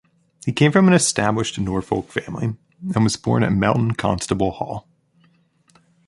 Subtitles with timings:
[0.43, 2.55] He came from an established Norfolk family,
[2.95, 4.87] and was born at Melton Constable Hall.